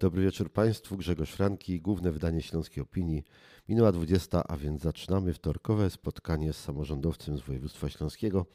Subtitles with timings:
[0.00, 0.96] Dobry wieczór Państwu.
[0.96, 3.24] Grzegorz Franki, główne wydanie Śląskiej Opinii.
[3.68, 8.46] Minęła 20, a więc zaczynamy wtorkowe spotkanie z samorządowcem z województwa śląskiego.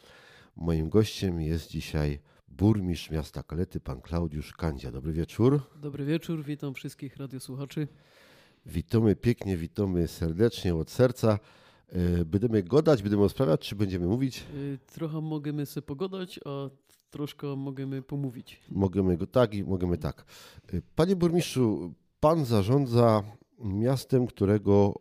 [0.55, 4.91] Moim gościem jest dzisiaj burmistrz miasta Kalety, pan Klaudiusz Kandzia.
[4.91, 5.61] Dobry wieczór.
[5.81, 7.88] Dobry wieczór, witam wszystkich radiosłuchaczy.
[8.66, 11.39] Witamy pięknie, witamy serdecznie od serca.
[11.89, 14.43] E, będziemy godać, będziemy sprawiać, czy będziemy mówić?
[14.55, 16.69] Y, Trochę możemy sobie pogadać, a
[17.15, 18.60] troszkę możemy pomówić.
[18.69, 20.25] Możemy go tak i możemy tak.
[20.74, 23.24] E, Panie burmistrzu, pan zarządza
[23.60, 24.93] miastem, którego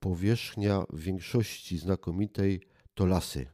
[0.00, 2.60] powierzchnia w większości znakomitej
[2.94, 3.46] to lasy.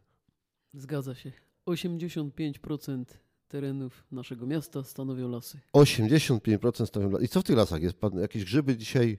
[0.74, 1.32] Zgadza się.
[1.66, 3.04] 85%
[3.48, 5.60] terenów naszego miasta stanowią lasy.
[5.72, 7.24] 85% stanowią lasy.
[7.24, 7.96] I co w tych lasach jest?
[7.96, 9.18] Pan jakieś grzyby dzisiaj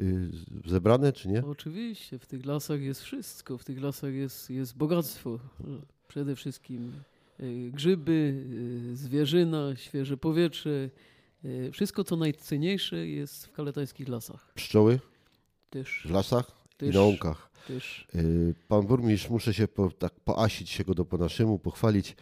[0.00, 0.30] y,
[0.66, 1.44] zebrane, czy nie?
[1.44, 3.58] Oczywiście, w tych lasach jest wszystko.
[3.58, 5.38] W tych lasach jest, jest bogactwo.
[6.08, 7.17] Przede wszystkim y,
[7.70, 8.44] grzyby,
[8.92, 10.90] y, zwierzyna, świeże powietrze.
[11.44, 14.52] y, Wszystko, co najcenniejsze jest w kaletańskich lasach.
[14.54, 15.00] Pszczoły
[15.70, 17.50] Też, w lasach i też, na łąkach.
[17.68, 22.16] też Y, Pan burmistrz, muszę się po, tak poasić się go do po naszemu, pochwalić.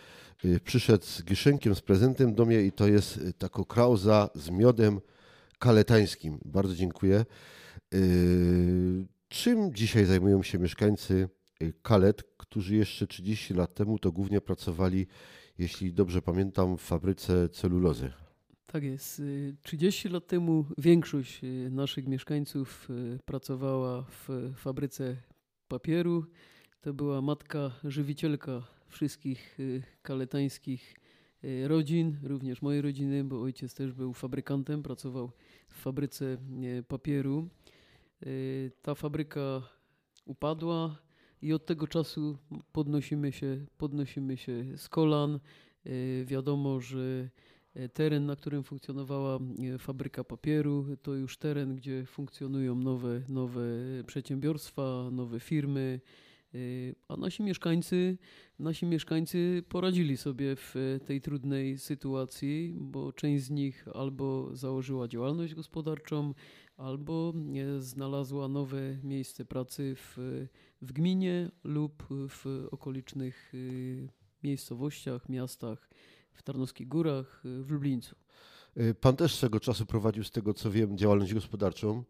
[0.45, 4.51] Y, Przyszedł z giszynkiem, z prezentem do mnie i to jest y, taka krauza z
[4.51, 5.01] miodem
[5.59, 6.39] kaletańskim.
[6.45, 7.25] Bardzo dziękuję.
[7.95, 11.29] Y, Czym dzisiaj zajmują się mieszkańcy
[11.63, 15.07] y, Kalet, którzy jeszcze 30 lat temu to głównie pracowali,
[15.59, 18.13] jeśli dobrze pamiętam, w fabryce celulozy?
[18.67, 19.21] Tak jest.
[19.21, 25.17] Y, 30 lat temu większość y, naszych mieszkańców y, pracowała w fabryce
[25.69, 26.27] papieru.
[26.81, 30.97] To była matka żywicielka wszystkich y, kaletańskich
[31.45, 35.31] y, rodzin, również mojej rodziny, bo ojciec też był fabrykantem, pracował
[35.69, 36.25] w fabryce
[36.79, 37.49] y, papieru.
[38.27, 39.63] Y, Ta fabryka
[40.25, 40.99] upadła
[41.43, 42.39] i od tego czasu
[42.73, 45.41] podnosimy się, podnosimy się z kolan.
[45.87, 47.31] Y, Wiadomo, że
[47.77, 49.39] E, Teren, na którym funkcjonowała
[49.75, 53.63] e, fabryka papieru, to już teren, gdzie funkcjonują nowe, nowe
[54.07, 56.26] przedsiębiorstwa, nowe firmy, e,
[57.09, 58.19] a nasi mieszkańcy,
[58.59, 65.09] nasi mieszkańcy poradzili sobie w e, tej trudnej sytuacji, bo część z nich albo założyła
[65.09, 66.35] działalność gospodarczą,
[66.77, 70.17] albo e, znalazła nowe miejsce pracy w,
[70.83, 75.89] w gminie lub w okolicznych e, miejscowościach, miastach
[76.37, 78.17] w Tarnowskich Górach, y, w Lublińcu.
[78.77, 82.05] Y, Pan też swego czasu prowadził, z tego co wiem, działalność gospodarczą.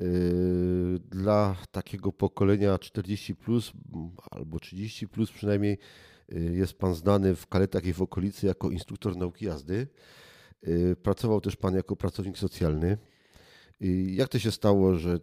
[0.00, 3.72] Y, Dla takiego pokolenia 40 plus
[4.30, 5.78] albo 30 plus przynajmniej
[6.32, 9.86] y, jest Pan znany w Kaletach i w okolicy jako instruktor nauki jazdy.
[10.68, 12.98] Y, Pracował też Pan jako pracownik socjalny.
[14.06, 15.18] Jak to się stało, że,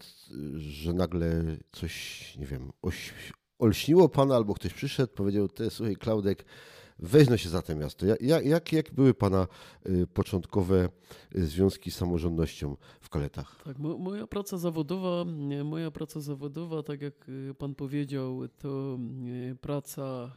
[0.58, 3.14] że nagle coś, nie wiem, oś,
[3.60, 6.46] olśniło Pana albo ktoś przyszedł, powiedział, ty słuchaj Klaudek,
[7.00, 8.06] weź no się za to miasto.
[8.06, 9.48] Ja- ja- Jak, jak były Pana
[9.90, 10.90] y, początkowe
[11.36, 13.62] y, związki z samorządnością w Kaletach?
[13.66, 15.26] Tak, mo, moja praca zawodowa,
[15.64, 19.00] moja praca zawodowa, tak jak y, pan powiedział, to
[19.62, 20.32] praca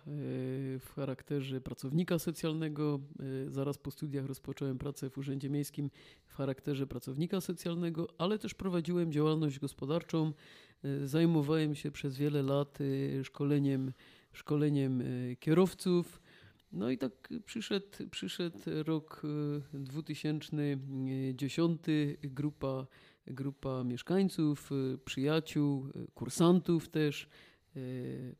[0.80, 3.00] w charakterze pracownika socjalnego.
[3.48, 5.90] Zaraz po studiach rozpocząłem pracę w Urzędzie Miejskim
[6.26, 10.32] w charakterze pracownika socjalnego, ale też prowadziłem działalność gospodarczą.
[11.04, 12.78] Zajmowałem się przez wiele lat
[13.22, 13.92] szkoleniem,
[14.32, 15.02] szkoleniem
[15.40, 16.21] kierowców.
[16.72, 19.22] No i tak przyszedł, przyszedł rok
[19.74, 21.80] y, 2010,
[22.22, 22.86] grupa,
[23.26, 27.28] grupa mieszkańców, y, przyjaciół, y, kursantów też,
[27.76, 28.36] y,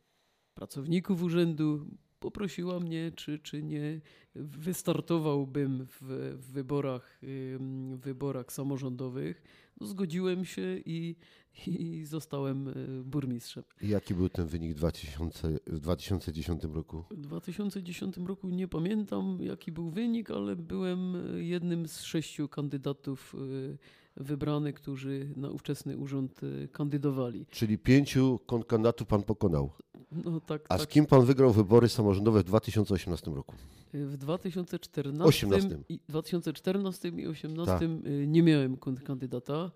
[0.55, 1.87] pracowników urzędu
[2.23, 4.01] poprosiła mnie, czy, czy nie
[4.35, 6.01] wystartowałbym w,
[6.39, 9.43] w wyborach, y, w wyborach samorządowych.
[9.81, 11.15] No, zgodziłem się i,
[11.67, 13.63] i zostałem y, burmistrzem.
[13.81, 17.03] I Jaki był ten wynik w 2000, w 2010 roku?
[17.11, 23.77] W 2010 roku nie pamiętam jaki był wynik, ale byłem jednym z sześciu kandydatów y,
[24.17, 27.45] wybranych, którzy na ówczesny urząd y, kandydowali.
[27.49, 29.71] Czyli pięciu kandydatów Pan pokonał.
[30.11, 30.89] No tak, A z tak.
[30.89, 33.55] kim Pan wygrał wybory samorządowe w 2018 roku?
[33.93, 35.77] W 2014, 18.
[35.89, 37.81] i 2014 i 2018 Tak.
[38.07, 39.71] y, nie miałem kontrkandydata.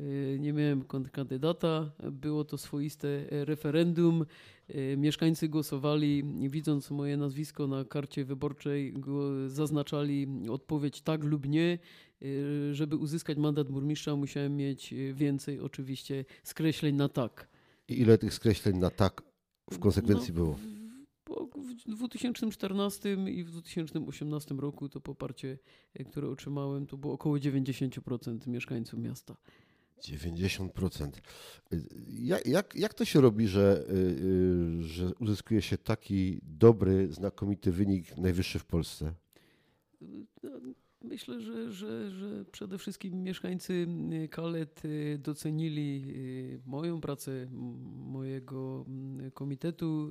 [0.00, 1.90] Y, Nie miałem kontrkandydata.
[2.12, 4.26] Było to swoiste e, referendum.
[4.74, 8.94] Y, Mieszkańcy głosowali, widząc moje nazwisko na karcie wyborczej,
[9.46, 11.78] zaznaczali odpowiedź tak lub nie.
[12.22, 17.48] Y, Żeby uzyskać mandat burmistrza, musiałem mieć więcej oczywiście skreśleń na tak.
[17.88, 19.22] I ile tych skreśleń na tak
[19.70, 20.56] w konsekwencji No, było?
[21.86, 25.58] W 2014 i w 2018 roku to poparcie,
[25.94, 29.36] e, które otrzymałem, to było około 90% mieszkańców miasta.
[30.00, 31.10] 90%.
[31.72, 37.12] Y, Jak, jak, jak to się robi, że, y, y, że uzyskuje się taki dobry,
[37.12, 39.14] znakomity wynik, najwyższy w Polsce?
[41.02, 43.86] myślę, że, że, że przede wszystkim mieszkańcy
[44.30, 44.82] Kalet
[45.18, 46.14] docenili
[46.66, 47.46] moją pracę,
[48.06, 48.84] mojego
[49.34, 50.10] komitetu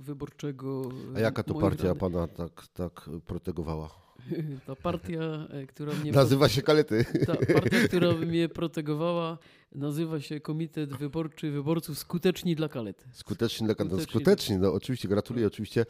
[0.00, 0.88] wyborczego.
[1.16, 4.07] A jaka to partia pana tak, tak protegowała?
[4.66, 6.12] Ta partia, e, która mnie.
[6.12, 7.04] Nazywa się Kalety.
[7.26, 9.38] Ta partia, która mnie protegowała,
[9.72, 13.04] nazywa się Komitet Wyborczy Wyborców Skuteczni dla Kalety.
[13.12, 13.96] Skuteczni dla Kalety.
[13.96, 15.86] Skuteczni, skuteczni no oczywiście, gratuluję oczywiście.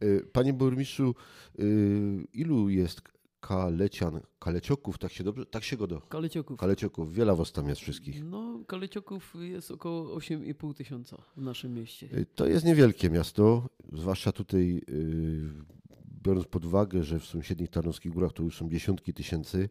[0.00, 1.14] E, panie burmistrzu,
[1.58, 1.62] e,
[2.32, 3.00] ilu jest
[3.40, 6.00] kalecian, kalecioków, tak się dobrze, tak się go do.
[6.00, 6.60] Kalecioków.
[6.60, 8.24] Kalecioków, wiele was tam jest wszystkich.
[8.24, 12.08] No, kalecioków jest około 8,5 tysiąca w naszym mieście.
[12.34, 14.82] To jest niewielkie miasto, zwłaszcza tutaj
[16.22, 19.68] biorąc pod uwagę, że w sąsiednich Tarnowskich Górach to już są dziesiątki tysięcy,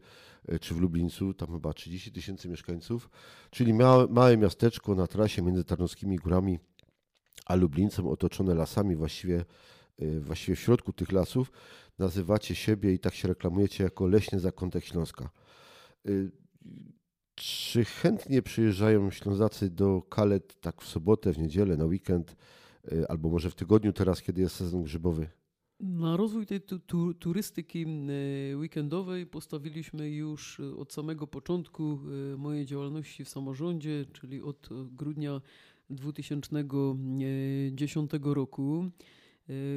[0.48, 3.10] e, czy w Lublińcu tam chyba 30 tysięcy mieszkańców,
[3.50, 6.58] czyli małe, małe miasteczko na trasie między Tarnowskimi Górami
[7.46, 9.44] a Lublińcem, otoczone lasami właściwie,
[9.98, 11.52] e, właściwie w środku tych lasów,
[11.98, 15.30] nazywacie siebie i tak się reklamujecie jako leśny zakątek Śląska.
[16.06, 16.10] E,
[17.34, 22.36] czy chętnie przyjeżdżają Ślązacy do Kalet tak w sobotę, w niedzielę, na weekend,
[23.08, 25.30] albo może w tygodniu teraz, kiedy jest sezon grzybowy?
[25.80, 27.88] Na rozwój tej tu, tu, turystyki e,
[28.56, 31.98] weekendowej postawiliśmy już e, od samego początku
[32.32, 35.40] e, mojej działalności w samorządzie, czyli od grudnia
[35.90, 38.90] 2010 roku.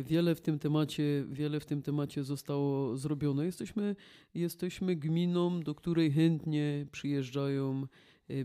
[0.04, 3.46] Wiele w tym temacie, wiele w tym temacie zostało zrobione.
[3.46, 3.96] Jesteśmy,
[4.36, 7.88] jesteśmy gminą, do której chętnie przyjeżdżają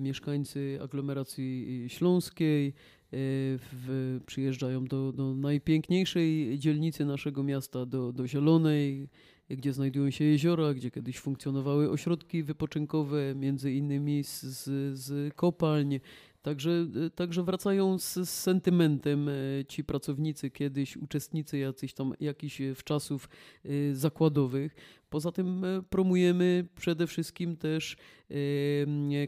[0.01, 2.75] mieszkańcy aglomeracji śląskiej,
[3.13, 9.09] w, przyjeżdżają do, do najpiękniejszej dzielnicy naszego miasta, do, do Zielonej,
[9.51, 16.01] gdzie znajdują się jeziora, gdzie kiedyś funkcjonowały ośrodki wypoczynkowe, między innymi z, z, z kopalń.
[16.43, 19.33] Także, także wracają z, z sentymentem e,
[19.69, 23.29] ci pracownicy, kiedyś uczestnicy jacyś tam jakichś wczasów
[23.65, 24.75] e, zakładowych.
[25.11, 27.97] Poza tym e, promujemy przede wszystkim też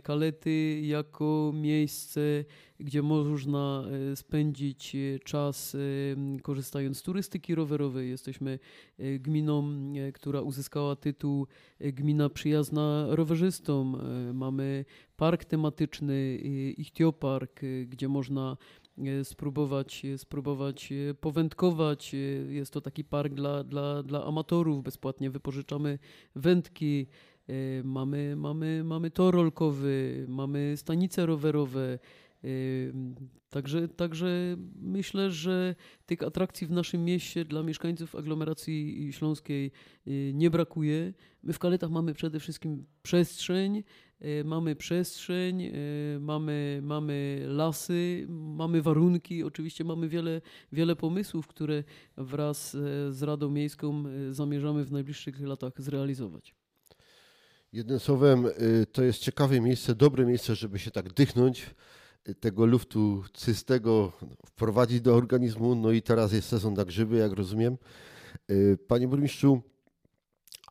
[0.03, 2.21] kalety jako miejsce,
[2.81, 5.77] gdzie można e, spędzić e, czas
[6.43, 8.11] korzystając z turystyki rowerowej.
[8.11, 8.59] Jesteśmy
[8.99, 9.73] gminą,
[10.15, 11.47] która uzyskała tytuł
[11.81, 13.97] Gmina Przyjazna Rowerzystom.
[14.35, 14.85] Mamy
[15.17, 16.37] park tematyczny,
[16.79, 18.56] Ichtiopark, gdzie można
[19.23, 22.14] spróbować, spróbować powędkować.
[22.49, 25.99] Jest to taki park dla, dla, dla amatorów, bezpłatnie wypożyczamy
[26.35, 27.06] wędki,
[27.85, 31.99] mamy, mamy, mamy tor rolkowy, mamy stanice rowerowe.
[33.50, 35.75] Także, także myślę, że
[36.06, 39.72] tych atrakcji w naszym mieście dla mieszkańców aglomeracji śląskiej
[40.06, 41.12] y, nie brakuje.
[41.42, 43.82] My w Kaletach mamy przede wszystkim przestrzeń,
[44.22, 45.72] y, mamy przestrzeń, y,
[46.20, 50.40] mamy, mamy lasy, mamy warunki, oczywiście mamy wiele,
[50.72, 51.84] wiele pomysłów, które
[52.16, 52.70] wraz
[53.10, 56.54] z Radą Miejską zamierzamy w najbliższych latach zrealizować.
[57.72, 58.46] Jednym słowem,
[58.92, 61.75] to jest ciekawe miejsce, dobre miejsce, żeby się tak dychnąć
[62.40, 64.12] tego luftu czystego
[64.46, 65.75] wprowadzić do organizmu.
[65.75, 67.78] No i teraz jest sezon na grzyby, jak rozumiem.
[68.50, 69.62] Y, panie burmistrzu,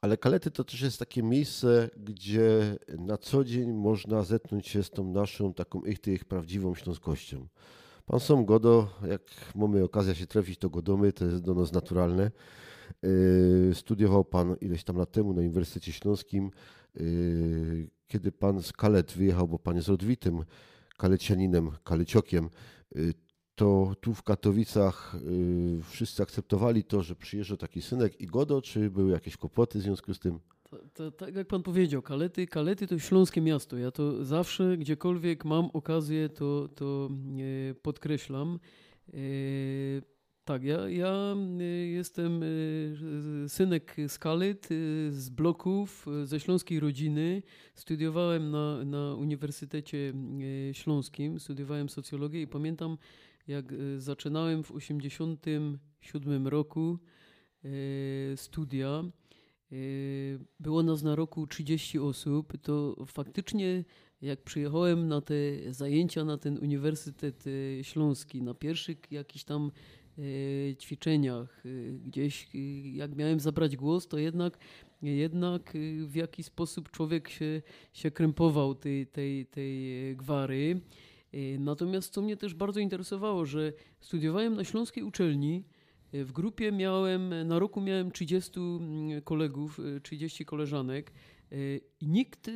[0.02, 4.90] ale Kalety to też jest takie miejsce, gdzie na co dzień można zetknąć się z
[4.90, 7.48] tą naszą taką ich, ich prawdziwą śląskością.
[8.06, 9.22] Pan Som Godo, jak
[9.56, 12.32] mamy okazję się trafić, to Godomy, to jest do nas naturalne.
[13.06, 16.52] Y, studiował Pan ileś tam lat temu na Uniwersytecie Śląskim.
[16.98, 20.44] Y, kiedy Pan z Kalet wyjechał, bo Pan jest rodwitym
[21.00, 22.50] kalecianinem, kaleciokiem,
[22.96, 23.14] y,
[23.56, 28.90] to tu w Katowicach y, wszyscy akceptowali to, że przyjeżdża taki synek i Godo, czy
[28.90, 30.40] były jakieś kłopoty w związku z tym?
[31.18, 33.78] tak jak pan powiedział, Kalety, Kalety to śląskie miasto.
[33.78, 37.10] Ja to zawsze, gdziekolwiek mam okazję, to, to
[37.70, 38.60] e, podkreślam.
[40.50, 44.20] Tak, ja, ja y, jestem y, synek z
[44.72, 47.44] y, z bloków, ze śląskiej rodziny.
[47.76, 50.14] Studiowałem na, na Uniwersytecie
[50.74, 52.98] Śląskim, studiowałem socjologię i pamiętam,
[53.48, 56.98] jak zaczynałem w 1987 roku
[58.36, 59.04] studia.
[60.60, 62.54] Było nas na roku 30 osób.
[62.62, 63.84] To faktycznie,
[64.22, 65.34] jak przyjechałem na te
[65.70, 67.44] zajęcia na ten Uniwersytet
[67.82, 69.72] Śląski, na pierwszych jakiś tam
[70.80, 72.58] ćwiczeniach, y, gdzieś y,
[72.94, 74.58] jak miałem zabrać głos, to jednak,
[75.02, 75.74] jednak
[76.06, 77.62] w jakiś sposób człowiek się,
[77.94, 80.82] się krępował tej, tej, tej gwary.
[81.60, 85.64] Natomiast co mnie też bardzo interesowało, że studiowałem na Śląskiej Uczelni,
[86.14, 91.12] w grupie miałem, na roku miałem 30 mm, kolegów, 30 koleżanek.
[92.02, 92.52] I nikt y,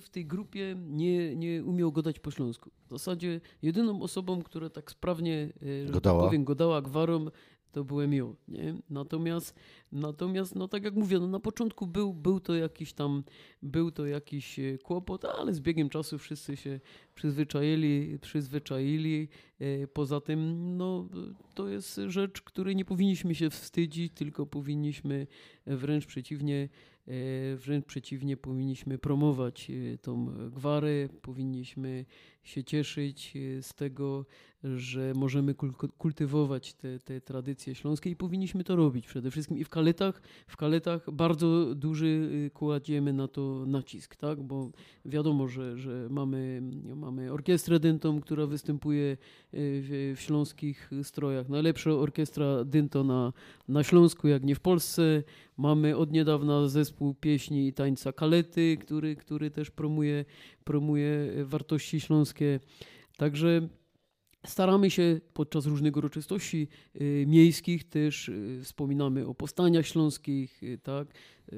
[0.00, 2.70] w tej grupie nie, nie umiał godać po śląsku.
[2.86, 5.52] W zasadzie jedyną osobą, która tak sprawnie,
[5.90, 6.24] godała.
[6.24, 7.26] powiem, godała gwarą,
[7.72, 8.74] to byłem ja, nie?
[8.90, 9.54] Natomiast,
[9.92, 13.24] natomiast no tak jak mówię, no na początku był, był to jakiś tam,
[13.62, 16.80] był to jakiś kłopot, ale z biegiem czasu wszyscy się
[17.14, 19.28] przyzwyczaili, przyzwyczaili.
[19.92, 21.08] Poza tym, no
[21.54, 25.26] to jest rzecz, której nie powinniśmy się wstydzić, tylko powinniśmy
[25.66, 26.68] wręcz przeciwnie
[27.56, 32.04] wręcz przeciwnie, powinniśmy promować e, tą gwarę, powinniśmy
[32.42, 34.26] się cieszyć e, z tego,
[34.64, 35.54] że możemy
[35.98, 39.58] kultywować te, te tradycje śląskie i powinniśmy to robić przede wszystkim.
[39.58, 44.42] I w kaletach, w kaletach bardzo duży kładziemy na to nacisk, tak?
[44.42, 44.70] bo
[45.04, 46.62] wiadomo, że, że mamy,
[46.96, 49.16] mamy orkiestrę dentą, która występuje
[49.52, 51.48] w, w śląskich strojach.
[51.48, 53.32] Najlepsza orkiestra dynto na,
[53.68, 55.22] na Śląsku, jak nie w Polsce.
[55.56, 60.24] Mamy od niedawna zespół pieśni i tańca Kalety, który, który też promuje,
[60.64, 62.60] promuje wartości śląskie.
[63.16, 63.68] Także
[64.46, 66.68] Staramy się podczas różnych uroczystości
[67.00, 71.08] y, miejskich też y, wspominamy o powstaniach śląskich, y, tak?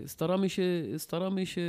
[0.07, 1.63] Staramy się, staramy się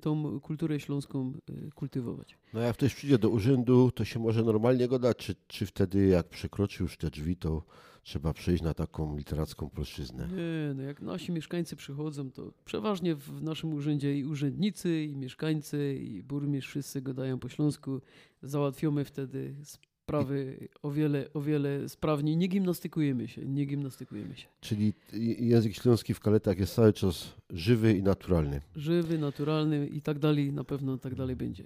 [0.00, 1.32] tą kulturę śląską
[1.74, 2.38] kultywować.
[2.54, 6.06] No jak ktoś przyjdzie do urzędu, to się może normalnie go dać, czy, czy wtedy
[6.06, 7.62] jak przekroczy już te drzwi, to
[8.04, 10.28] trzeba przejść na taką literacką płaszczyznę.
[10.28, 15.98] Nie, no jak nasi mieszkańcy przychodzą, to przeważnie w naszym urzędzie i urzędnicy, i mieszkańcy,
[16.02, 18.00] i burmistrz wszyscy gadają po śląsku.
[18.42, 22.36] Załatwiamy wtedy sprawy o wiele, o wiele sprawniej.
[22.36, 24.46] Nie gimnastykujemy się, nie gimnastykujemy się.
[24.60, 24.92] Czyli
[25.38, 28.60] język śląski w kaletach jest cały czas żywy i naturalny.
[28.76, 31.64] Żywy, naturalny i tak dalej, na pewno tak dalej będzie.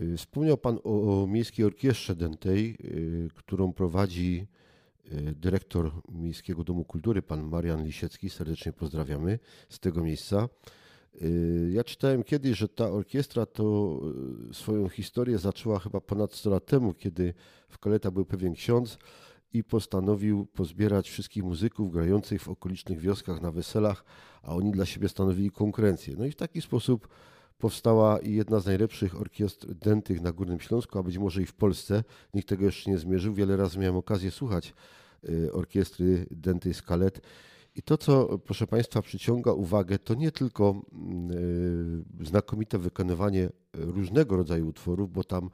[0.00, 4.46] Y, wspomniał Pan o, o Miejskiej Orkiestrze Dętej, y, którą prowadzi
[5.32, 9.38] dyrektor Miejskiego Domu Kultury, pan Marian Lisiecki, serdecznie pozdrawiamy
[9.68, 10.48] z tego miejsca.
[11.22, 13.98] Y, ja czytałem kiedyś, że ta orkiestra to
[14.50, 17.34] y, swoją historię zaczęła chyba ponad 100 lat temu, kiedy
[17.68, 18.98] w Kaleta był pewien ksiądz
[19.52, 24.04] i postanowił pozbierać wszystkich muzyków grających w okolicznych wioskach na weselach,
[24.42, 26.14] a oni dla siebie stanowili konkurencję.
[26.18, 27.08] No i w taki sposób
[27.60, 32.04] powstała jedna z najlepszych orkiestr dętych na Górnym Śląsku, a być może i w Polsce.
[32.34, 33.34] Nikt tego jeszcze nie zmierzył.
[33.34, 34.74] Wiele razy miałem okazję słuchać
[35.28, 37.20] y, orkiestry dętej Skalet.
[37.76, 40.82] I to, co proszę Państwa przyciąga uwagę, to nie tylko
[42.20, 45.50] y, znakomite wykonywanie różnego rodzaju utworów, bo tam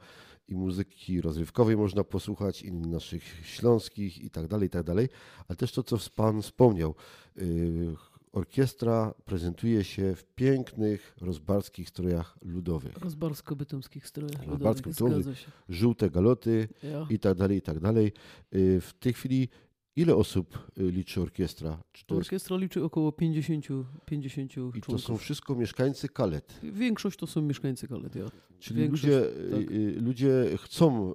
[0.47, 5.09] i muzyki rozrywkowej można posłuchać, i naszych śląskich i tak dalej, i tak dalej,
[5.47, 6.95] ale też to, co Pan wspomniał,
[7.37, 7.95] y,
[8.31, 12.97] Orkiestra prezentuje się w pięknych rozbarskich strojach ludowych.
[12.97, 15.49] Rozbarsko-bytomskich strojach ludowych.
[15.69, 17.07] Żółte galoty ja.
[17.09, 18.13] i tak dalej, i tak dalej.
[18.55, 19.49] Y, w tej chwili
[19.97, 21.77] Ile osób y, liczy orkiestra?
[22.07, 22.61] orkiestra jest...
[22.61, 23.67] liczy około 50,
[24.05, 26.59] 50 I to są wszystko mieszkańcy Kalet?
[26.63, 28.25] Większość to są mieszkańcy Kalet, ja.
[28.59, 29.71] Czyli ludzie, tak.
[29.71, 31.13] Y, ludzie chcą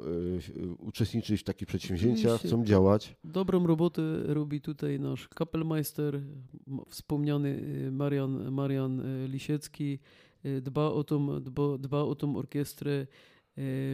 [0.79, 3.17] uczestniczyć w takich przedsięwzięciach, chcą działać?
[3.25, 6.21] Dobrą robotę robi tutaj nasz kapelmeister,
[6.89, 7.49] wspomniany
[7.89, 9.99] y, Marian, Marian y, Lisiecki.
[10.45, 13.07] Y, dba o tą, dba, dba o tą orkiestrę.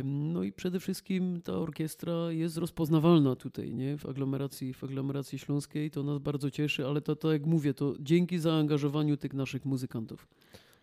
[0.04, 3.98] No i przede wszystkim ta orkiestra jest rozpoznawalna tutaj, nie?
[3.98, 5.90] W aglomeracji, w aglomeracji śląskiej.
[5.90, 10.26] To nas bardzo cieszy, ale to, to jak mówię, to dzięki zaangażowaniu tych naszych muzykantów.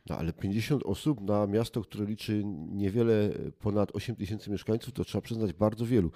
[0.10, 5.22] No ale 50 osób na miasto, które liczy niewiele ponad 8 tysięcy mieszkańców, to trzeba
[5.22, 6.12] przyznać bardzo wielu.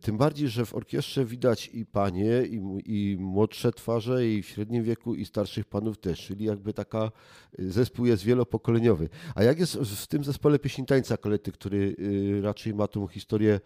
[0.00, 4.84] Tym bardziej, że w orkiestrze widać i panie, i, i młodsze twarze, i w średnim
[4.84, 7.10] wieku, i starszych panów też, czyli jakby taka
[7.58, 9.08] y, zespół jest wielopokoleniowy.
[9.34, 11.96] A jak jest w tym zespole pieśni tańca kolety, który
[12.42, 13.60] raczej ma tą historię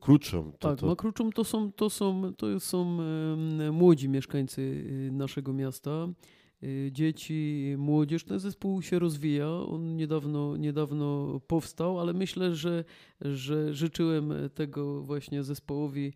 [0.00, 0.52] krótszą?
[0.52, 0.86] To, tak, to...
[0.86, 2.98] ma krótszą, to są, to są, to są
[3.72, 6.08] młodzi mieszkańcy naszego miasta.
[6.64, 8.24] Y, dzieci, młodzież.
[8.24, 9.48] Ten zespół się rozwija.
[9.48, 12.84] On niedawno, niedawno powstał, ale myślę, że,
[13.20, 16.12] że życzyłem tego właśnie zespołowi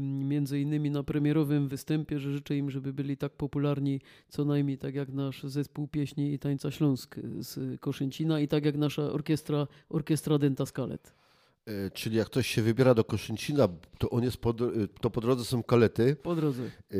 [0.00, 4.94] między innymi na premierowym występie, że życzę im, żeby byli tak popularni co najmniej tak
[4.94, 10.38] jak nasz zespół pieśni i tańca Śląsk z Koszęcina i tak jak nasza orkiestra, orkiestra
[10.38, 11.23] Denta Skalet.
[11.66, 13.68] E, czyli jak ktoś się wybiera do Koszęcina,
[13.98, 14.54] to on jest po,
[15.00, 16.16] to po drodze są kalety.
[16.16, 16.62] Po drodze.
[16.62, 16.96] E,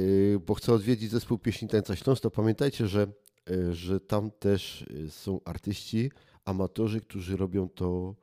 [0.47, 3.07] bo chce odwiedzić zespół pieśni Tańca Śląsk, to pamiętajcie, że,
[3.51, 6.11] e, że tam też są artyści,
[6.45, 8.15] amatorzy, którzy robią to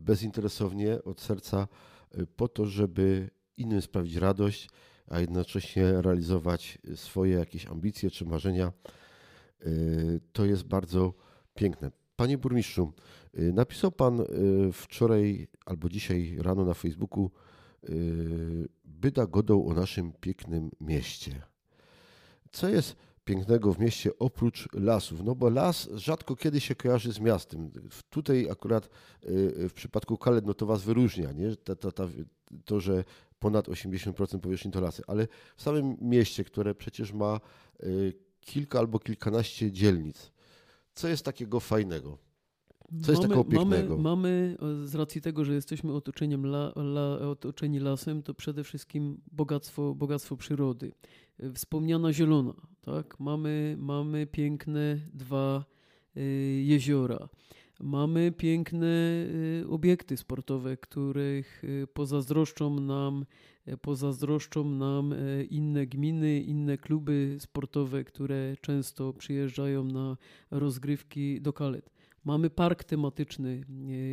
[0.00, 1.68] bezinteresownie, od serca,
[2.36, 4.68] po to, żeby innym sprawić radość,
[5.06, 8.72] a jednocześnie realizować swoje jakieś ambicje czy marzenia.
[10.32, 11.14] To jest bardzo
[11.54, 11.90] piękne.
[12.18, 12.92] Panie burmistrzu,
[13.38, 14.24] y, napisał pan y,
[14.72, 17.30] wczoraj albo dzisiaj rano na Facebooku
[17.88, 21.42] y, byda godą o naszym pięknym mieście.
[22.52, 25.24] Co jest pięknego w mieście oprócz lasów?
[25.24, 27.70] No bo las rzadko kiedy się kojarzy z miastem.
[28.10, 28.88] Tutaj akurat
[29.68, 31.56] w przypadku Kalet no to was wyróżnia, nie?
[32.64, 33.04] To, że
[33.38, 35.02] ponad 80% powierzchni to lasy.
[35.06, 37.40] Ale w samym mieście, które przecież ma
[38.40, 40.32] kilka albo kilkanaście dzielnic,
[40.98, 42.18] co jest takiego fajnego?
[43.02, 43.98] Co jest takiego pięknego?
[43.98, 49.20] Mamy, mamy, z racji tego, że jesteśmy otoczeniem la, la, otoczeni lasem, to przede wszystkim
[49.32, 50.92] bogactwo, bogactwo przyrody.
[51.54, 53.20] Wspomniana zielona, tak?
[53.20, 55.64] Mamy, mamy piękne dwa
[56.16, 56.20] y,
[56.66, 57.28] jeziora.
[57.80, 58.88] Mamy piękne
[59.68, 61.62] obiekty sportowe, których
[61.94, 63.24] pozazdroszczą nam,
[63.82, 65.14] pozazdroszczą nam
[65.50, 70.16] inne gminy, inne kluby sportowe, które często przyjeżdżają na
[70.50, 71.90] rozgrywki do Kalet.
[72.24, 73.64] Mamy park tematyczny,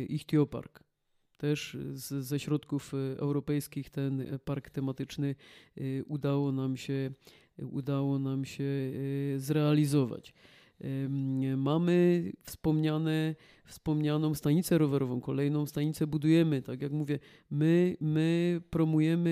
[0.08, 0.84] Ichtiopark.
[1.36, 5.34] Też z, ze środków europejskich ten park tematyczny
[6.06, 7.10] udało nam się,
[7.58, 8.64] udało nam się
[9.36, 10.34] zrealizować.
[11.56, 16.62] Mamy wspomniane, wspomnianą stanicę rowerową, kolejną stanicę budujemy.
[16.62, 17.18] Tak jak mówię,
[17.50, 19.30] my, my promujemy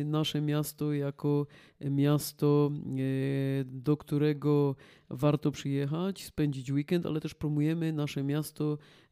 [0.00, 1.46] y, nasze miasto jako
[1.80, 4.76] miasto, e, do którego
[5.10, 8.78] warto przyjechać, spędzić weekend, ale też promujemy nasze miasto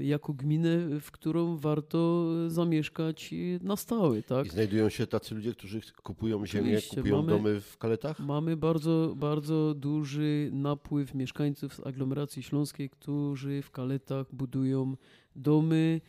[0.00, 4.22] jako gminę, w którą warto zamieszkać na stałe.
[4.22, 4.46] Tak?
[4.46, 6.96] I znajdują się tacy ludzie, którzy kupują ziemię, Oczywiście.
[6.96, 8.20] kupują mamy, domy w Kaletach?
[8.20, 14.96] Mamy bardzo, bardzo duży napływ mieszkańców z aglomeracji śląskiej, którzy w Kaletach budują
[15.36, 16.00] domy,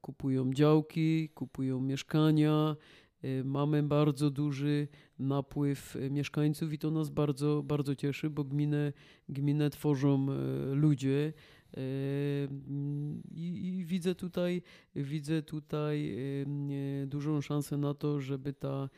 [0.00, 2.76] kupują działki, kupują mieszkania.
[3.24, 8.92] Y, mamy bardzo duży napływ mieszkańców i to nas bardzo, bardzo cieszy, bo gminę,
[9.28, 11.32] gminę tworzą y, ludzie,
[13.34, 14.62] i, I, widzę tutaj,
[14.96, 16.16] widzę tutaj
[17.06, 18.88] dużą szansę na to, żeby ta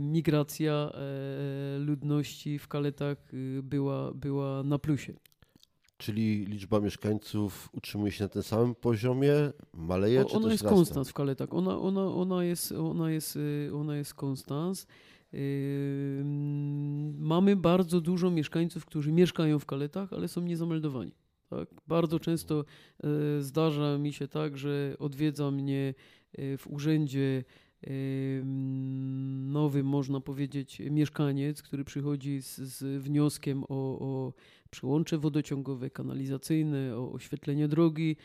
[0.00, 5.14] migracja e, ludności w Kaletach była, była na plusie.
[6.00, 9.32] Czyli liczba mieszkańców utrzymuje się na tym samym poziomie,
[9.74, 11.54] maleje, o, czy Ona jest konstans w Kaletach.
[11.54, 13.38] Ona, ona, ona, jest, ona, jest,
[13.74, 14.86] ona jest konstans.
[17.18, 21.12] Mamy bardzo dużo mieszkańców, którzy mieszkają w Kaletach, ale są niezameldowani.
[21.50, 21.68] Tak?
[21.86, 22.64] Bardzo często
[23.04, 23.06] e,
[23.42, 25.94] zdarza mi się tak, że odwiedza mnie
[26.32, 27.44] e, w urzędzie
[27.82, 27.90] e,
[29.52, 34.32] nowy, można powiedzieć, mieszkaniec, który przychodzi z, z wnioskiem o, o
[34.70, 38.16] przyłącze wodociągowe, kanalizacyjne, o oświetlenie drogi.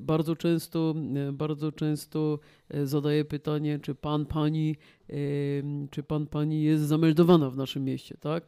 [0.00, 0.94] Bardzo często,
[1.32, 2.38] bardzo często
[2.84, 4.76] zadaje pytanie, czy pan, pani,
[5.90, 8.44] czy pan, pani jest zameldowana w naszym mieście, tak?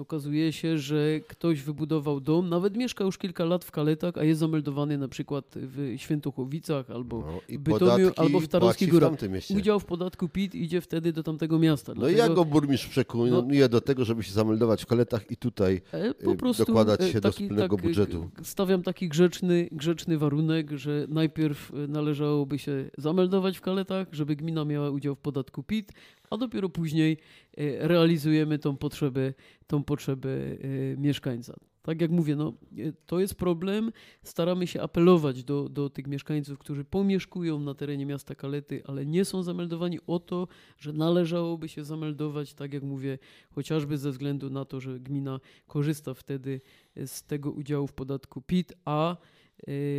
[0.00, 4.40] Okazuje się, że ktoś wybudował dom, nawet mieszka już kilka lat w Kaletach, a jest
[4.40, 9.12] zameldowany na przykład w Świętochowicach albo no, w Bytomiu, albo w Tarnowskich Górach.
[9.50, 11.92] W Udział w podatku PIT idzie wtedy do tamtego miasta.
[11.94, 12.18] No Dlatego...
[12.18, 16.14] ja go burmistrz przekonuje no, do tego, żeby się zameldować w Kaletach i tutaj e,
[16.14, 18.30] po y, prostu, dokładać się taki, do wspólnego tak, budżetu.
[18.42, 24.90] Stawiam taki grzeczny, grzeczny warunek, że najpierw należałoby się zameldować w Kaletach, żeby gmina miała
[24.90, 25.92] udział w podatku PIT,
[26.30, 27.16] a dopiero później
[27.56, 29.34] e, realizujemy tą potrzebę,
[29.66, 30.56] tą potrzebę e,
[30.96, 31.56] mieszkańca.
[31.82, 33.92] Tak jak mówię, no, e, to jest problem.
[34.22, 39.24] Staramy się apelować do, do tych mieszkańców, którzy pomieszkują na terenie miasta Kalety, ale nie
[39.24, 43.18] są zameldowani o to, że należałoby się zameldować, tak jak mówię,
[43.50, 46.60] chociażby ze względu na to, że gmina korzysta wtedy
[47.06, 49.16] z tego udziału w podatku PIT, a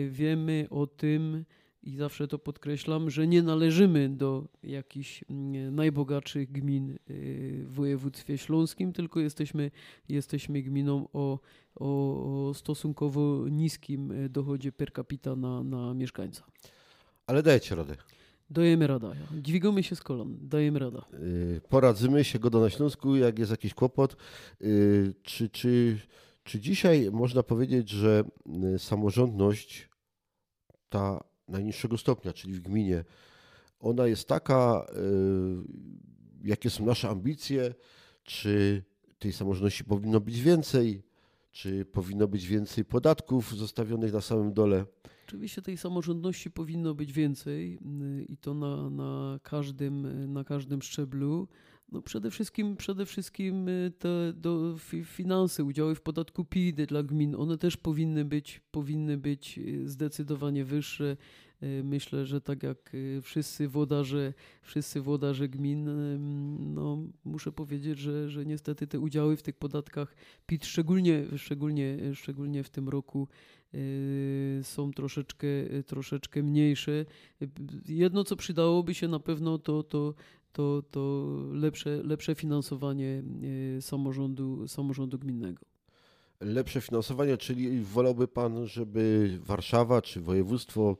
[0.09, 1.45] wiemy o tym,
[1.83, 6.97] i zawsze to podkreślam, że nie należymy do jakichś mm, najbogatszych gmin y,
[7.67, 9.71] w województwie śląskim, tylko jesteśmy,
[10.09, 11.39] jesteśmy gminą o,
[11.75, 16.43] o stosunkowo niskim y, dochodzie per capita na, na mieszkańca.
[17.27, 17.95] Ale dajecie radę.
[18.49, 19.15] Dajemy radę.
[19.41, 20.37] Dźwigamy się z kolan.
[20.41, 21.01] Dajemy radę.
[21.13, 24.17] Y, poradzimy się go do na Śląsku, jak jest jakiś kłopot.
[25.23, 25.99] Czy, czy,
[26.43, 28.23] czy dzisiaj można powiedzieć, że
[28.77, 29.89] samorządność
[30.89, 33.03] ta najniższego stopnia, czyli w gminie,
[33.79, 34.85] ona jest taka,
[36.43, 37.73] y, jakie są nasze ambicje,
[38.23, 38.83] czy
[39.19, 41.03] tej samorządności powinno być więcej,
[41.51, 44.85] czy powinno być więcej podatków zostawionych na samym dole.
[45.27, 47.79] Oczywiście tej samorządności powinno być więcej
[48.19, 51.47] y, i to na, na, każdym, na każdym szczeblu.
[51.91, 54.75] No przede wszystkim, przede wszystkim y, te do,
[55.06, 61.17] finanse, udziały w podatku PIT dla gmin, one też powinny być, powinny być zdecydowanie wyższe.
[61.63, 66.17] Y, myślę, że tak jak y, wszyscy włodarze, wszyscy włodarze gmin, y,
[66.60, 70.15] no, muszę powiedzieć, że, że niestety te udziały w tych podatkach
[70.48, 73.28] PIT, szczególnie, szczególnie, szczególnie w tym roku,
[74.62, 75.48] są troszeczkę,
[75.86, 77.06] troszeczkę mniejsze.
[77.86, 80.13] Jedno, co przydałoby się na pewno, to, to,
[80.52, 83.24] to, to lepsze, lepsze finansowanie
[83.80, 85.65] samorządu, samorządu gminnego
[86.41, 90.98] lepsze finansowanie, czyli wolałby Pan, żeby Warszawa czy województwo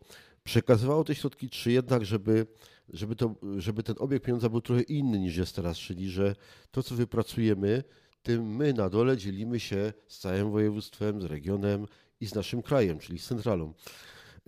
[0.50, 2.48] przekazywało te środki, czy jednak, żeby
[2.94, 6.36] żeby, to, żeby ten obieg pieniądza był trochę inny niż jest teraz, czyli że
[6.72, 7.84] to, co wypracujemy,
[8.24, 11.88] tym my na dole dzielimy się z całym województwem, z regionem
[12.22, 13.74] i z naszym krajem, czyli z centralą.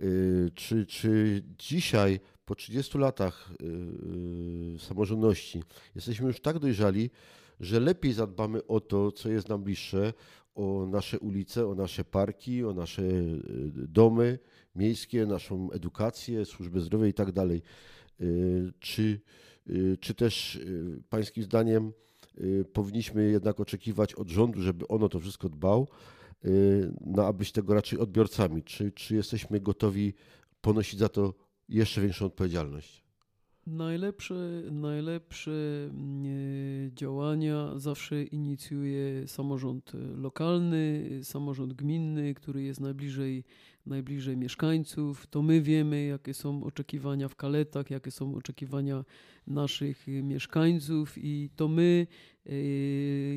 [0.00, 3.50] Y, czy, czy dzisiaj, po 30 latach
[4.74, 5.62] y, samorządności,
[5.94, 7.10] jesteśmy już tak dojrzali,
[7.60, 10.12] że lepiej zadbamy o to, co jest nam bliższe,
[10.54, 13.42] o nasze ulice, o nasze parki, o nasze y,
[13.74, 14.38] domy
[14.74, 17.62] miejskie, naszą edukację, służbę zdrowia i tak dalej.
[18.80, 19.20] Czy,
[20.00, 20.60] czy też
[21.08, 21.92] Pańskim zdaniem
[22.72, 25.88] powinniśmy jednak oczekiwać od rządu, żeby ono to wszystko dbał,
[27.00, 28.62] no a być tego raczej odbiorcami?
[28.62, 30.14] Czy, czy jesteśmy gotowi
[30.60, 31.34] ponosić za to
[31.68, 33.01] jeszcze większą odpowiedzialność?
[33.66, 35.50] Najlepsze, najlepsze
[35.90, 43.44] mm, działania zawsze inicjuje samorząd lokalny, samorząd gminny, który jest najbliżej,
[43.86, 45.26] najbliżej mieszkańców.
[45.26, 49.04] To my wiemy, jakie są oczekiwania w kaletach, jakie są oczekiwania
[49.46, 52.06] naszych mieszkańców, i to my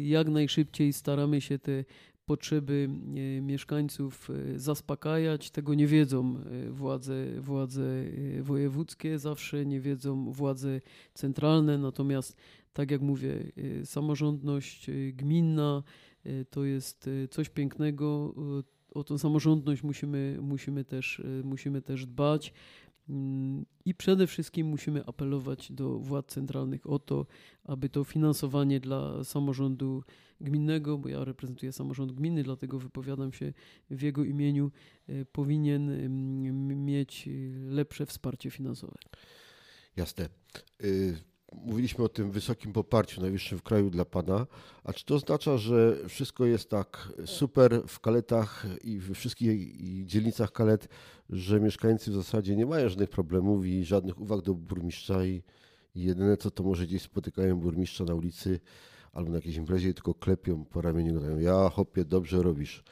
[0.03, 1.85] jak najszybciej staramy się te
[2.25, 2.89] potrzeby
[3.37, 5.51] e, mieszkańców e, zaspokajać.
[5.51, 7.83] Tego nie wiedzą e, władze, władze
[8.41, 10.81] wojewódzkie, zawsze nie wiedzą władze
[11.13, 11.77] centralne.
[11.77, 12.37] Natomiast,
[12.73, 13.51] tak jak mówię,
[13.83, 15.83] samorządność gminna
[16.49, 18.35] to jest coś pięknego.
[18.93, 22.53] O tą samorządność musimy, musimy, też, musimy też dbać.
[23.09, 27.25] Mm, I przede wszystkim musimy apelować do władz centralnych o to,
[27.63, 30.03] aby to finansowanie dla samorządu
[30.41, 33.53] gminnego, bo ja reprezentuję samorząd gminy, dlatego wypowiadam się
[33.89, 34.71] w jego imieniu,
[35.07, 35.91] e, powinien
[36.85, 37.29] mieć
[37.69, 38.97] lepsze wsparcie finansowe.
[39.95, 40.29] Jasne.
[41.65, 44.47] Mówiliśmy o tym wysokim poparciu najwyższym w kraju dla Pana.
[44.83, 50.51] A czy to oznacza, że wszystko jest tak super w kaletach i we wszystkich dzielnicach
[50.51, 50.87] kalet,
[51.29, 55.43] że mieszkańcy w zasadzie nie mają żadnych problemów i żadnych uwag do burmistrza i
[55.95, 58.59] jedyne co to może gdzieś spotykają burmistrza na ulicy
[59.13, 62.83] albo na jakiejś imprezie tylko klepią po ramieniu, mówią, ja hopie, dobrze robisz.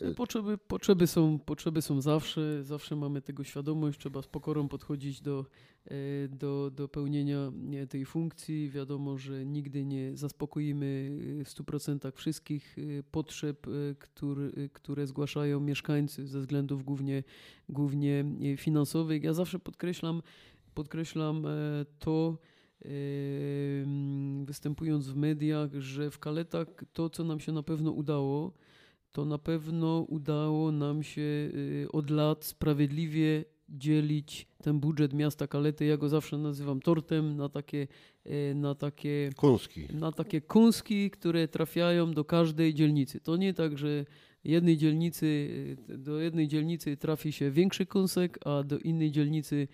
[0.00, 5.20] No, potrzeby, potrzeby, są, potrzeby są zawsze, zawsze mamy tego świadomość, trzeba z pokorą podchodzić
[5.20, 5.46] do,
[5.84, 5.94] e,
[6.28, 7.52] do, do pełnienia
[7.88, 8.70] tej funkcji.
[8.70, 11.10] Wiadomo, że nigdy nie zaspokoimy
[11.44, 17.22] w 100% wszystkich e, potrzeb, e, które, które zgłaszają mieszkańcy ze względów głównie,
[17.68, 18.24] głównie
[18.56, 19.22] finansowych.
[19.22, 20.22] Ja zawsze podkreślam,
[20.74, 21.46] podkreślam
[21.98, 22.38] to,
[24.44, 28.52] występując w mediach, że w kaletach to, co nam się na pewno udało,
[29.12, 35.84] to na pewno udało nam się y, od lat sprawiedliwie dzielić ten budżet miasta Kalety.
[35.84, 37.88] Ja go zawsze nazywam tortem na takie,
[38.26, 39.86] y, na takie kąski.
[39.92, 43.20] Na takie kąski, które trafiają do każdej dzielnicy.
[43.20, 44.04] To nie tak, że
[44.44, 45.26] jednej dzielnicy,
[45.90, 49.68] y, do jednej dzielnicy trafi się większy kąsek, a do innej dzielnicy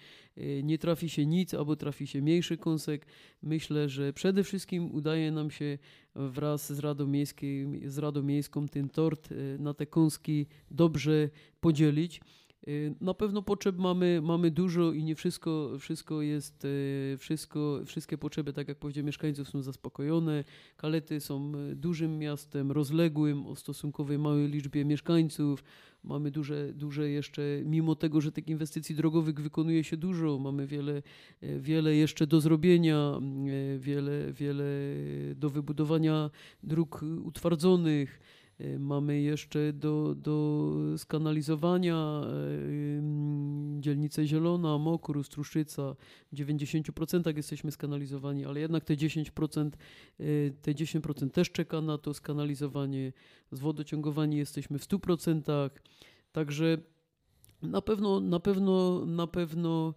[0.62, 3.06] nie trafi się nic, albo trafi się mniejszy kąsek.
[3.42, 5.78] Myślę, że przede wszystkim udaje nam się
[6.14, 12.20] wraz z Radą, Miejskim, z Radą Miejską ten tort y, na te kąski dobrze podzielić.
[12.68, 18.18] Y, na pewno potrzeb mamy, mamy dużo i nie wszystko, wszystko jest, y, wszystko, wszystkie
[18.18, 20.44] potrzeby, tak jak powiedziałem, mieszkańców są zaspokojone.
[20.76, 25.64] Kalety są dużym miastem, rozległym, o stosunkowej małej liczbie mieszkańców.
[26.04, 31.02] Mamy duże, duże jeszcze, mimo tego, że tych inwestycji drogowych wykonuje się dużo, mamy wiele,
[31.42, 33.20] wiele jeszcze do zrobienia,
[33.78, 34.64] wiele, wiele
[35.36, 36.30] do wybudowania
[36.62, 38.47] dróg utwardzonych Y,
[38.78, 43.02] mamy jeszcze do, do skanalizowania y,
[43.80, 45.94] dzielnicę Zielona, Mokór, Struszczyca.
[46.32, 49.70] W 90% jesteśmy skanalizowani, ale jednak te 10%,
[50.20, 53.12] y, te 10% też czeka na to skanalizowanie.
[53.52, 53.60] Z
[54.38, 55.70] jesteśmy w 100%.
[56.32, 56.78] Także
[57.62, 59.94] na pewno, na pewno, na pewno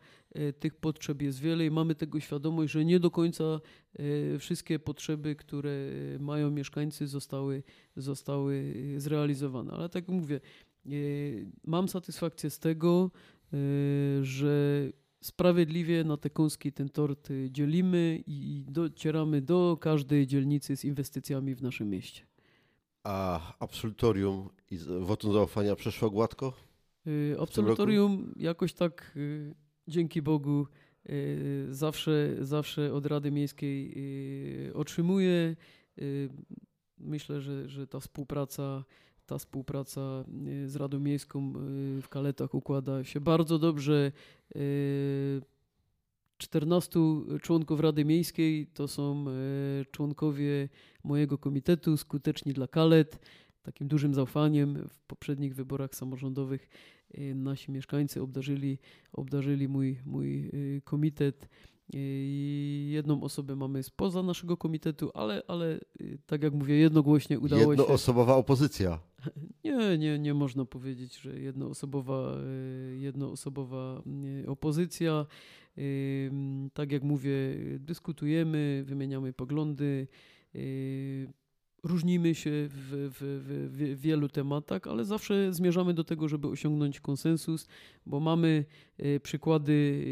[0.60, 5.36] tych potrzeb jest wiele i mamy tego świadomość, że nie do końca e, wszystkie potrzeby,
[5.36, 5.72] które
[6.20, 7.64] mają mieszkańcy, zostały,
[7.96, 9.74] zostały zrealizowane.
[9.74, 10.42] Ale tak jak mówię,
[10.86, 10.90] e,
[11.64, 13.12] mam satysfakcję z tego,
[14.22, 14.86] że
[15.22, 21.62] sprawiedliwie na te kąski ten tort dzielimy i docieramy do każdej dzielnicy z inwestycjami w
[21.62, 22.26] naszym mieście.
[23.04, 26.54] A absolutorium i wotum zaufania przeszło gładko?
[27.40, 29.18] Absolutorium jakoś tak
[29.88, 30.68] dzięki Bogu
[31.10, 33.94] y, zawsze, zawsze od Rady Miejskiej
[34.74, 35.56] otrzymuję.
[36.98, 38.84] Myślę, że, że ta współpraca,
[39.26, 40.26] ta współpraca
[40.66, 41.54] z Radą Miejską
[42.02, 44.12] w Kaletach układa się bardzo dobrze.
[46.38, 47.00] 14
[47.42, 49.26] członków Rady Miejskiej to są
[49.92, 50.70] członkowie
[51.04, 53.20] mojego komitetu Skuteczni dla Kalet
[53.64, 56.68] takim dużym zaufaniem w poprzednich wyborach samorządowych
[57.36, 58.78] nasi mieszkańcy obdarzyli,
[59.14, 60.52] obdarzyli mój, mój
[60.84, 61.50] komitet.
[62.88, 65.80] Jedną osobę mamy spoza naszego komitetu, ale, ale
[66.26, 67.92] tak jak mówię, jednogłośnie udało Jednoosobowa się.
[67.92, 69.00] Jednoosobowa opozycja.
[69.64, 72.38] Nie, nie, nie można powiedzieć, że jednoosobowa,
[72.98, 74.02] jednoosobowa
[74.48, 75.26] opozycja.
[76.74, 77.32] Tak jak mówię,
[77.80, 80.08] dyskutujemy, wymieniamy poglądy,
[81.84, 87.68] różnimy się w, w, w, wielu tematach, ale zawsze zmierzamy do tego, żeby osiągnąć konsensus,
[88.06, 88.66] bo mamy
[88.98, 90.06] e, przykłady,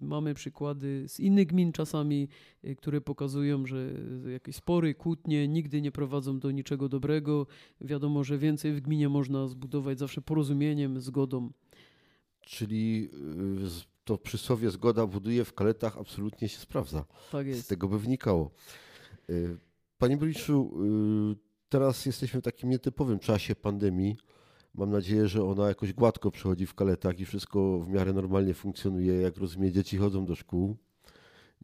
[0.00, 2.28] e, mamy przykłady z innych gmin czasami,
[2.64, 3.92] e, które pokazują, że
[4.32, 7.46] jakieś spory, kłótnie nigdy nie prowadzą do niczego dobrego.
[7.80, 11.50] Wiadomo, że więcej w gminie można zbudować zawsze porozumieniem, zgodą.
[12.40, 13.10] Czyli
[14.04, 17.04] to przysłowie zgoda buduje w kaletach absolutnie się sprawdza.
[17.32, 17.64] Tak jest.
[17.64, 18.50] Z tego by wnikało.
[19.98, 20.72] Panie burmistrzu,
[21.32, 21.36] y,
[21.68, 24.16] teraz jesteśmy w takim nietypowym czasie pandemii.
[24.74, 29.14] Mam nadzieję, że ona jakoś gładko przechodzi w kaletach i wszystko w miarę normalnie funkcjonuje.
[29.14, 30.76] Jak rozumiem, dzieci chodzą do szkół.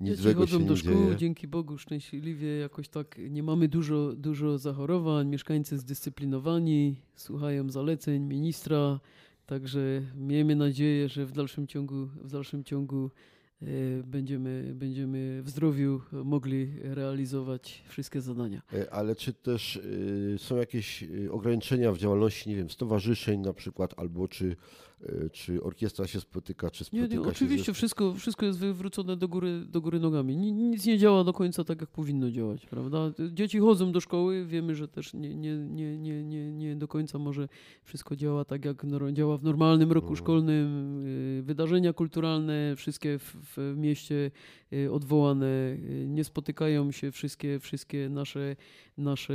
[0.01, 1.16] Nic dzieci złego chodzą się do szkół, dzieje.
[1.16, 5.29] dzięki Bogu szczęśliwie jakoś tak nie mamy dużo, dużo zachorowań.
[5.29, 9.01] Mieszkańcy zdyscyplinowani, słuchają zaleceń ministra.
[9.47, 13.11] Także miejmy nadzieję, że w dalszym ciągu, w dalszym ciągu
[14.05, 18.62] będziemy, będziemy w zdrowiu mogli realizować wszystkie zadania.
[18.75, 19.81] E, ale czy też
[20.35, 24.57] e, są jakieś ograniczenia w działalności, nie wiem, stowarzyszeń na przykład, albo czy
[25.33, 29.29] czy orkiestra się spotyka, czy spotyka nie, nie, Oczywiście się wszystko, wszystko jest wywrócone do
[29.29, 30.37] góry, do góry nogami.
[30.37, 33.12] Nic nie działa do końca tak, jak powinno działać, prawda?
[33.33, 37.19] Dzieci chodzą do szkoły, wiemy, że też nie, nie, nie, nie, nie, nie do końca
[37.19, 37.49] może
[37.85, 40.17] wszystko działa tak, jak działa w normalnym roku mhm.
[40.17, 41.03] szkolnym.
[41.38, 44.31] Y, wydarzenia kulturalne, wszystkie w, w mieście
[44.73, 48.57] y, odwołane, y, nie spotykają się wszystkie, wszystkie nasze,
[48.99, 49.35] nasze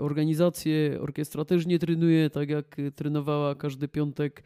[0.00, 0.98] organizacje.
[1.00, 4.42] Orkiestra też nie trenuje, tak jak trenowała każdy piątek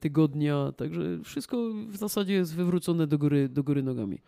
[0.00, 4.18] tygodnia, także wszystko w zasadzie jest wywrócone do góry, do góry nogami.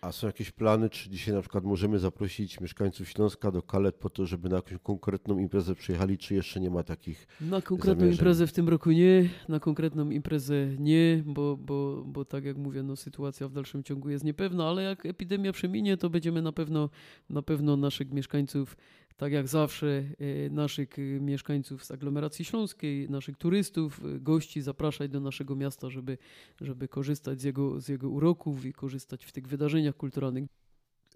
[0.00, 4.10] A są jakieś plany, czy dzisiaj na przykład możemy zaprosić mieszkańców Śląska do Kalet po
[4.10, 8.12] to, żeby na jakąś konkretną imprezę przyjechali, czy jeszcze nie ma takich Na konkretną zamierzeń?
[8.18, 12.82] imprezę w tym roku nie, na konkretną imprezę nie, bo, bo, bo tak jak mówię,
[12.82, 16.90] no, sytuacja w dalszym ciągu jest niepewna, ale jak epidemia przeminie, to będziemy na pewno,
[17.30, 18.76] na pewno naszych mieszkańców
[19.16, 20.04] tak jak zawsze
[20.46, 25.90] e, naszych e, mieszkańców z aglomeracji śląskiej, naszych turystów, e, gości zapraszać do naszego miasta,
[25.90, 26.18] żeby,
[26.60, 30.44] żeby korzystać z jego, z jego uroków i korzystać w tych wydarzeniach kulturalnych.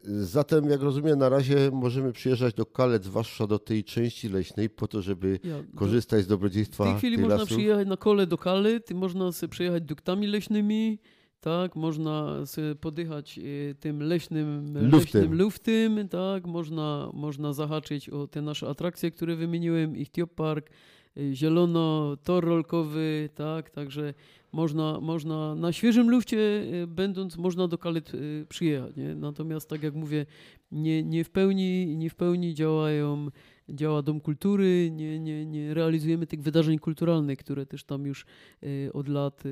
[0.04, 4.88] Zatem, jak rozumiem, na razie możemy przyjeżdżać do Kalec, zwłaszcza do tej części leśnej, po
[4.88, 6.84] to, żeby ja, korzystać z dobrodziejstwa.
[6.84, 7.48] W tej chwili można lasów.
[7.48, 10.98] przyjechać na kole do Kalety, można sobie przyjechać duktami leśnymi,
[11.46, 12.44] tak, można
[12.80, 19.10] podychać y, tym leśnym luftem, leśnym luftem tak, można, można zahaczyć o te nasze atrakcje,
[19.10, 20.70] które wymieniłem, ich Park,
[21.16, 24.14] y, zielono, tor rolkowy, tak, także
[24.52, 28.12] można, można na świeżym lufcie y, będąc, można do Kalet
[28.48, 29.14] przyjechać, nie?
[29.14, 30.26] natomiast tak jak mówię,
[30.72, 33.28] nie, nie, w pełni, nie w pełni działają
[33.68, 38.26] działa Dom Kultury, nie, nie, nie realizujemy tych wydarzeń kulturalnych, które też tam już
[38.62, 39.50] e, od lat e,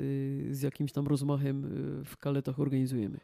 [0.55, 3.19] z jakimś tam rozmachem e, w kaletach organizujemy.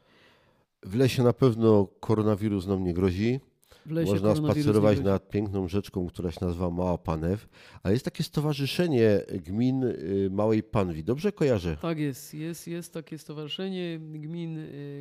[0.82, 3.40] W lesie na pewno koronawirus nam nie grozi.
[3.86, 7.48] Można spacerować nad piękną rzeczką, która się nazywa Mała Panew,
[7.82, 9.84] ale jest takie stowarzyszenie gmin
[10.30, 11.04] Małej Panwi.
[11.04, 11.76] Dobrze kojarzę?
[11.82, 12.34] Tak jest.
[12.34, 14.58] Jest, jest takie stowarzyszenie gmin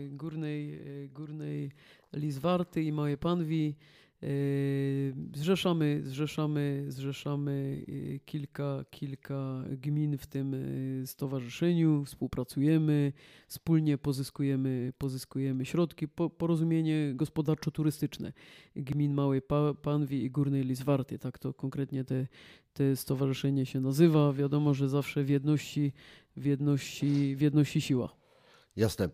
[0.10, 0.80] Górnej,
[1.14, 1.72] Górnej
[2.14, 3.76] Lizwarty i Małej Panwi.
[4.22, 10.54] Yy, zrzeszamy, zrzeszamy, zrzeszamy yy, kilka, kilka gmin w tym
[11.00, 13.14] yy, stowarzyszeniu, współpracujemy,
[13.48, 18.34] wspólnie pozyskujemy, pozyskujemy środki, porozumienie gospodarczo-turystyczne
[18.76, 19.42] gmin Małej
[19.82, 21.20] Panwi i Górnej Lizwarty.
[21.20, 22.28] Tak to konkretnie te,
[22.74, 24.34] te stowarzyszenie się nazywa.
[24.34, 25.94] Wiadomo, że zawsze w jedności,
[26.38, 28.16] w jedności, w jedności siła.
[28.76, 29.10] Jasne.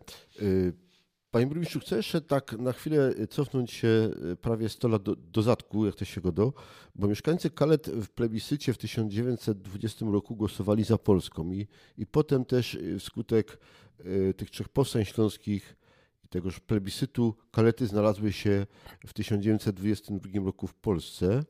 [1.36, 3.88] Panie burmistrzu, chcę jeszcze tak na chwilę cofnąć się
[4.32, 6.52] e, prawie 100 lat do, do zadku, jak to się go do,
[6.94, 11.66] bo mieszkańcy Kalet w plebiscycie w 1920 roku głosowali za Polską i,
[11.98, 13.58] i potem też e, wskutek
[14.00, 15.76] y, tych trzech powstań śląskich
[16.24, 18.66] i tegoż plebiscytu Kalety znalazły się
[19.06, 21.44] w 1922 roku w Polsce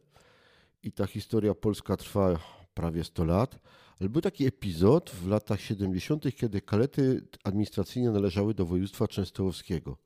[0.82, 2.38] i ta historia polska trwa
[2.74, 3.58] prawie 100 lat.
[4.00, 9.96] Ale był taki epizod w latach 70., kiedy kalety administracyjne należały do województwa częstochowskiego.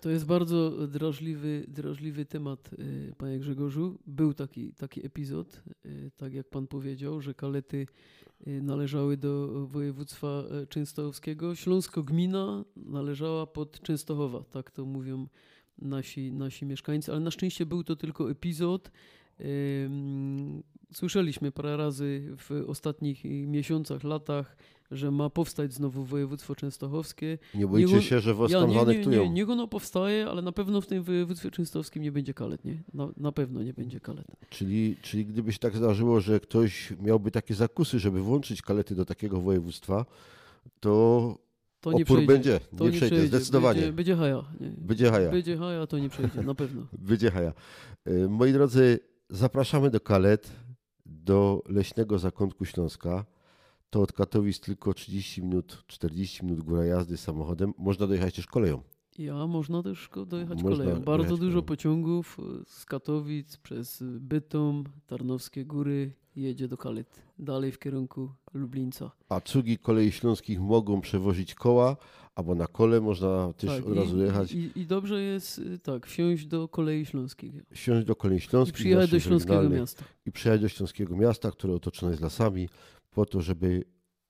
[0.00, 3.98] To jest bardzo drażliwy, drażliwy temat, y, panie Grzegorzu.
[4.06, 7.86] Był taki, taki epizod, y, tak jak pan powiedział, że kalety
[8.46, 11.54] y, należały do województwa częstochowskiego.
[11.54, 15.26] Śląsko-gmina należała pod Częstochowa, tak to mówią
[15.78, 18.90] nasi, nasi mieszkańcy, ale na szczęście był to tylko epizod.
[20.92, 24.56] Słyszeliśmy parę razy w ostatnich miesiącach, latach,
[24.90, 27.38] że ma powstać znowu województwo częstochowskie.
[27.54, 30.26] Nie boicie Niech on- się, że was Ja, tam nie, nie, nie, niech ono powstaje,
[30.26, 32.82] ale na pewno w tym województwie częstochowskim nie będzie kalet, nie?
[32.94, 34.26] Na, na pewno nie będzie kalet.
[34.50, 39.04] Czyli, czyli gdyby się tak zdarzyło, że ktoś miałby takie zakusy, żeby włączyć kalety do
[39.04, 40.04] takiego województwa,
[40.80, 41.38] to
[41.80, 42.26] To nie opór przejdzie.
[42.32, 43.80] będzie, To nie przejdzie, zdecydowanie.
[43.80, 44.44] Będzie, będzie haja.
[44.60, 44.68] Nie.
[44.68, 45.30] Będzie haja.
[45.30, 46.82] Będzie haja, to nie przejdzie, na pewno.
[47.08, 47.52] Będzie haja.
[48.04, 48.98] E, Moi drodzy,
[49.30, 50.52] zapraszamy do Kalet,
[51.26, 53.24] do Leśnego Zakątku Śląska.
[53.90, 57.74] To od Katowic tylko 30 minut, 40 minut góra jazdy samochodem.
[57.78, 58.82] Można dojechać też koleją.
[59.18, 61.02] Ja, można też dojechać Można koleją.
[61.02, 67.22] Bardzo dużo pociągów y, z Katowic przez Bytom, Tarnowskie Góry jedzie do Kalet.
[67.38, 69.10] Dalej w kierunku Lublińca.
[69.28, 71.96] A cugi kolei śląskich mogą przewozić koła,
[72.34, 75.78] albo na kole można też Tak, od razu i, jechać, I, I dobrze jest y,
[75.78, 78.74] tak, wsiąść do kolei śląskich wsiąść do kolei i śląskich.
[78.74, 80.04] przyjechać do śląskiego miasta.
[80.26, 82.68] i przyjechać do Śląskiego Miasta, które otoczone jest lasami,
[83.10, 83.84] po to, żeby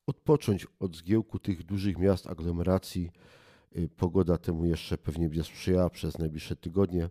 [0.07, 3.11] odpocząć od zgiełku tych dużych miast, aglomeracji.
[3.77, 7.09] Y, Pogoda temu jeszcze pewnie będzie sprzyjała przez najbliższe tygodnie.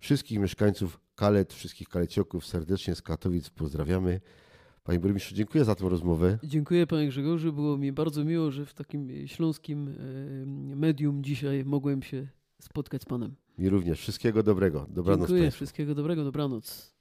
[0.00, 4.20] Wszystkich mieszkańców Kalet, wszystkich kalecioków serdecznie z Katowic pozdrawiamy.
[4.84, 6.38] Panie burmistrzu, dziękuję za tę rozmowę.
[6.42, 11.64] Dziękuję panie Grzegorzu, było mi bardzo miło, że w takim y, śląskim y, medium dzisiaj
[11.64, 12.28] mogłem się
[12.60, 13.34] spotkać z panem.
[13.58, 14.00] Mi również.
[14.00, 14.86] Wszystkiego dobrego.
[14.90, 15.56] Dobranoc Dziękuję, Państwu.
[15.58, 16.95] wszystkiego dobrego, dobranoc.